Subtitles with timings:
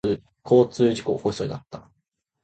[0.43, 1.87] 交通事故を起こしそうになった。